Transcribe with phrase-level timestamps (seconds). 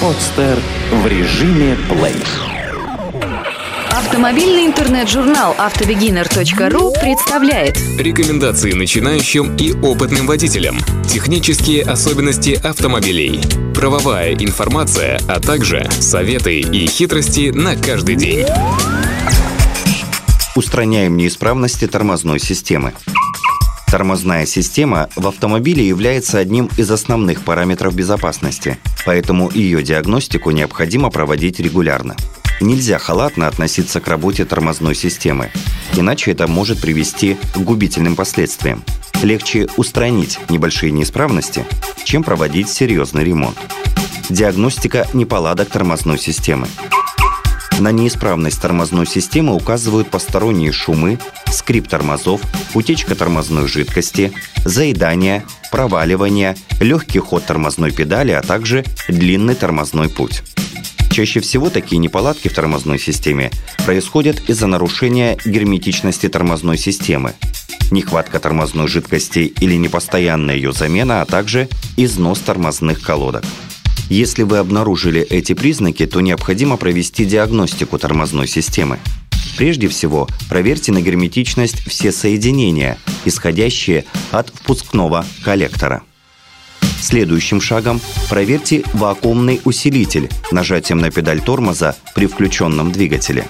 [0.00, 0.58] Подстер
[0.90, 2.16] в режиме плей.
[3.90, 10.78] Автомобильный интернет-журнал автобегинер.ру представляет Рекомендации начинающим и опытным водителям.
[11.08, 13.40] Технические особенности автомобилей.
[13.72, 18.44] Правовая информация, а также советы и хитрости на каждый день.
[20.56, 22.92] Устраняем неисправности тормозной системы.
[23.90, 31.60] Тормозная система в автомобиле является одним из основных параметров безопасности, поэтому ее диагностику необходимо проводить
[31.60, 32.16] регулярно.
[32.60, 35.50] Нельзя халатно относиться к работе тормозной системы,
[35.94, 38.82] иначе это может привести к губительным последствиям.
[39.22, 41.64] Легче устранить небольшие неисправности,
[42.04, 43.56] чем проводить серьезный ремонт.
[44.28, 46.66] Диагностика неполадок тормозной системы.
[47.78, 51.18] На неисправность тормозной системы указывают посторонние шумы,
[51.56, 52.40] скрип тормозов,
[52.74, 54.32] утечка тормозной жидкости,
[54.64, 60.42] заедание, проваливание, легкий ход тормозной педали, а также длинный тормозной путь.
[61.10, 63.50] Чаще всего такие неполадки в тормозной системе
[63.86, 67.32] происходят из-за нарушения герметичности тормозной системы,
[67.90, 73.44] нехватка тормозной жидкости или непостоянная ее замена, а также износ тормозных колодок.
[74.10, 78.98] Если вы обнаружили эти признаки, то необходимо провести диагностику тормозной системы.
[79.56, 86.02] Прежде всего, проверьте на герметичность все соединения, исходящие от впускного коллектора.
[87.00, 93.48] Следующим шагом проверьте вакуумный усилитель нажатием на педаль тормоза при включенном двигателе.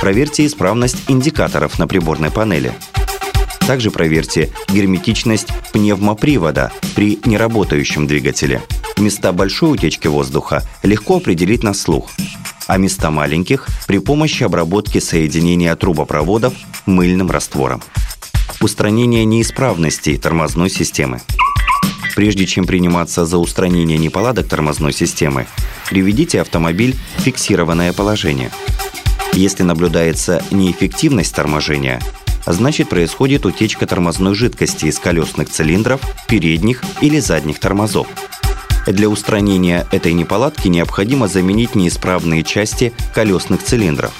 [0.00, 2.72] Проверьте исправность индикаторов на приборной панели.
[3.66, 8.62] Также проверьте герметичность пневмопривода при неработающем двигателе.
[8.96, 12.10] Места большой утечки воздуха легко определить на слух,
[12.70, 16.54] а места маленьких при помощи обработки соединения трубопроводов
[16.86, 17.82] мыльным раствором.
[18.60, 21.20] Устранение неисправностей тормозной системы.
[22.14, 25.48] Прежде чем приниматься за устранение неполадок тормозной системы,
[25.88, 28.52] приведите автомобиль в фиксированное положение.
[29.32, 32.00] Если наблюдается неэффективность торможения,
[32.46, 38.06] значит происходит утечка тормозной жидкости из колесных цилиндров, передних или задних тормозов.
[38.86, 44.12] Для устранения этой неполадки необходимо заменить неисправные части колесных цилиндров.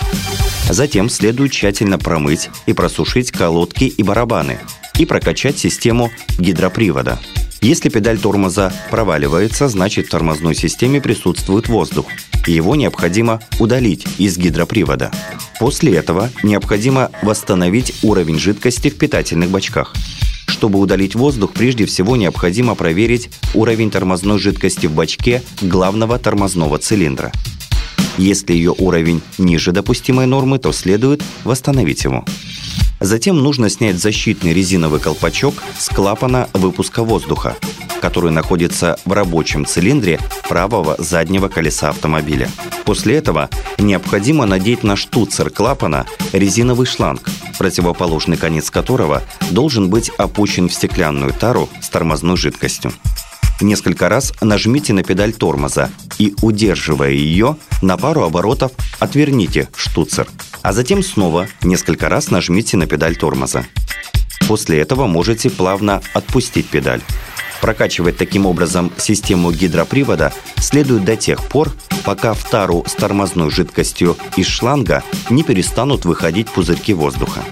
[0.69, 4.59] Затем следует тщательно промыть и просушить колодки и барабаны
[4.99, 7.19] и прокачать систему гидропривода–
[7.61, 12.07] если педаль тормоза проваливается, значит в тормозной системе присутствует воздух.
[12.47, 15.11] Его необходимо удалить из гидропривода.
[15.59, 19.93] После этого необходимо восстановить уровень жидкости в питательных бачках.
[20.61, 27.33] Чтобы удалить воздух, прежде всего необходимо проверить уровень тормозной жидкости в бачке главного тормозного цилиндра.
[28.19, 32.27] Если ее уровень ниже допустимой нормы, то следует восстановить его.
[33.01, 37.57] Затем нужно снять защитный резиновый колпачок с клапана выпуска воздуха,
[38.01, 42.49] который находится в рабочем цилиндре правого заднего колеса автомобиля.
[42.85, 47.23] После этого необходимо надеть на штуцер клапана резиновый шланг,
[47.59, 52.93] противоположный конец которого должен быть опущен в стеклянную тару с тормозной жидкостью.
[53.61, 60.27] Несколько раз нажмите на педаль тормоза и, удерживая ее, на пару оборотов отверните штуцер,
[60.63, 63.65] а затем снова несколько раз нажмите на педаль тормоза.
[64.49, 67.03] После этого можете плавно отпустить педаль.
[67.61, 71.71] Прокачивать таким образом систему гидропривода следует до тех пор,
[72.05, 77.43] пока в тару с тормозной жидкостью из шланга не перестанут выходить пузырьки воздуха.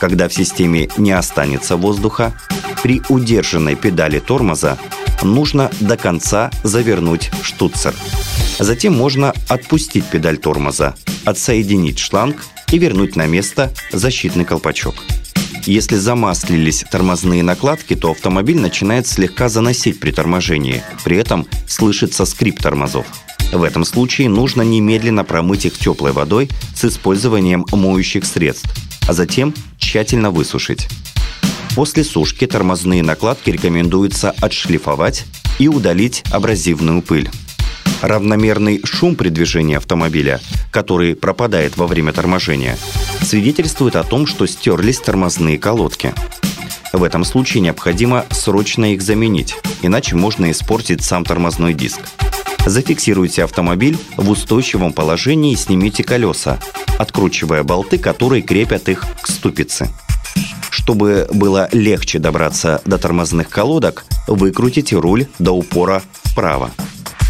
[0.00, 2.34] Когда в системе не останется воздуха,
[2.82, 4.76] при удержанной педали тормоза
[5.24, 7.94] нужно до конца завернуть штуцер.
[8.58, 10.94] Затем можно отпустить педаль тормоза,
[11.24, 12.36] отсоединить шланг
[12.70, 14.94] и вернуть на место защитный колпачок.
[15.64, 20.82] Если замаслились тормозные накладки, то автомобиль начинает слегка заносить при торможении.
[21.04, 23.06] При этом слышится скрип тормозов.
[23.52, 28.68] В этом случае нужно немедленно промыть их теплой водой с использованием моющих средств,
[29.06, 30.88] а затем тщательно высушить.
[31.74, 35.24] После сушки тормозные накладки рекомендуется отшлифовать
[35.58, 37.30] и удалить абразивную пыль.
[38.02, 40.40] Равномерный шум при движении автомобиля,
[40.70, 42.76] который пропадает во время торможения,
[43.22, 46.12] свидетельствует о том, что стерлись тормозные колодки.
[46.92, 52.00] В этом случае необходимо срочно их заменить, иначе можно испортить сам тормозной диск.
[52.66, 56.58] Зафиксируйте автомобиль в устойчивом положении и снимите колеса,
[56.98, 59.88] откручивая болты, которые крепят их к ступице.
[60.82, 66.72] Чтобы было легче добраться до тормозных колодок, выкрутите руль до упора вправо.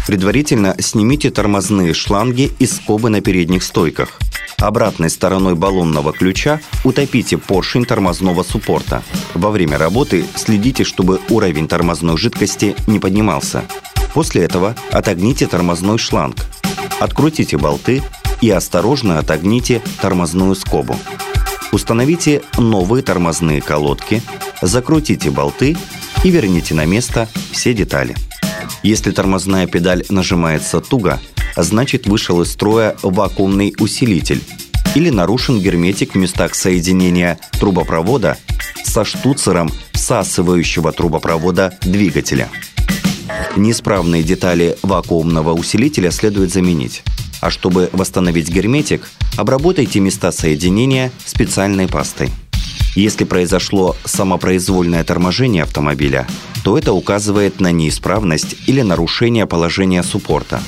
[0.07, 4.19] Предварительно снимите тормозные шланги и скобы на передних стойках.
[4.57, 9.03] Обратной стороной баллонного ключа утопите поршень тормозного суппорта.
[9.35, 13.65] Во время работы следите, чтобы уровень тормозной жидкости не поднимался.
[14.15, 16.37] После этого отогните тормозной шланг.
[16.99, 18.01] Открутите болты
[18.41, 20.97] и осторожно отогните тормозную скобу.
[21.73, 24.21] Установите новые тормозные колодки,
[24.61, 25.75] закрутите болты
[26.23, 28.15] и верните на место все детали.
[28.83, 31.19] Если тормозная педаль нажимается туго,
[31.55, 34.43] значит вышел из строя вакуумный усилитель
[34.93, 38.37] или нарушен герметик в местах соединения трубопровода
[38.83, 42.49] со штуцером всасывающего трубопровода двигателя.
[43.55, 47.01] Неисправные детали вакуумного усилителя следует заменить.
[47.43, 52.29] А чтобы восстановить герметик, обработайте места соединения специальной пастой.
[52.95, 56.25] Если произошло самопроизвольное торможение автомобиля,
[56.63, 60.63] то это указывает на неисправность или нарушение положения суппорта.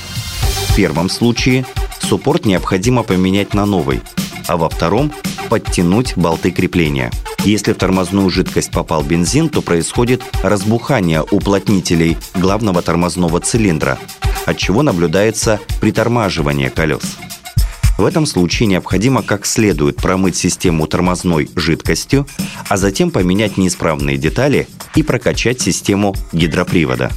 [0.67, 1.65] В первом случае
[2.01, 4.01] суппорт необходимо поменять на новый,
[4.49, 5.13] а во втором–
[5.49, 7.09] подтянуть болты крепления.
[7.45, 13.97] Если в тормозную жидкость попал бензин, то происходит разбухание уплотнителей главного тормозного цилиндра,
[14.45, 17.17] от чего наблюдается притормаживание колес.
[17.97, 22.27] В этом случае необходимо как следует промыть систему тормозной жидкостью,
[22.67, 27.11] а затем поменять неисправные детали и прокачать систему гидропривода.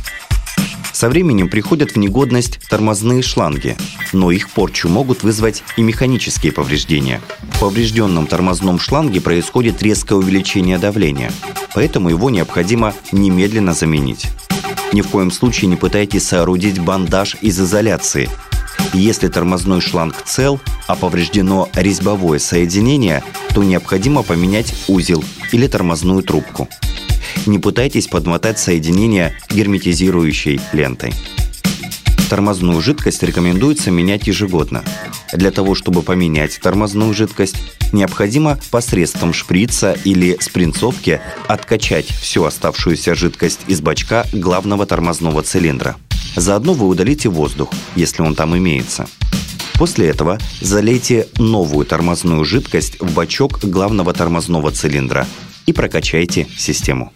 [0.93, 3.77] Со временем приходят в негодность тормозные шланги,
[4.13, 7.21] но их порчу могут вызвать и механические повреждения.
[7.53, 11.31] В поврежденном тормозном шланге происходит резкое увеличение давления,
[11.75, 14.27] поэтому его необходимо немедленно заменить.
[14.93, 18.29] Ни в коем случае не пытайтесь соорудить бандаж из изоляции.
[18.95, 23.23] Если тормозной шланг цел, а повреждено резьбовое соединение,
[23.55, 26.69] то необходимо поменять узел или тормозную трубку.
[27.47, 31.13] Не пытайтесь подмотать соединение герметизирующей лентой.
[32.29, 34.85] Тормозную жидкость рекомендуется менять ежегодно.
[35.33, 37.57] Для того, чтобы поменять тормозную жидкость,
[37.93, 45.97] необходимо посредством шприца или спринцовки откачать всю оставшуюся жидкость из бачка главного тормозного цилиндра.
[46.37, 49.07] Заодно вы удалите воздух, если он там имеется.
[49.75, 55.27] После этого залейте новую тормозную жидкость в бачок главного тормозного цилиндра
[55.67, 57.13] и прокачайте систему.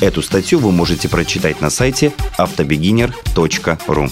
[0.00, 4.08] Эту статью вы можете прочитать на сайте автобегинер.ру.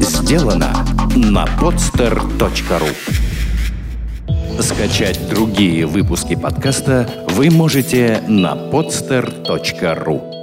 [0.00, 2.88] Сделано на podster.ru
[4.60, 10.35] Скачать другие выпуски подкаста вы можете на podster.ru